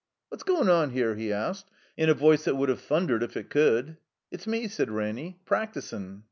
[0.29, 3.51] "What's goin' on here?" he asked, in a voice that would have thundered if it
[3.51, 3.97] could.
[4.31, 5.39] "It's me," said Ranny.
[5.45, 6.19] "Practisin'."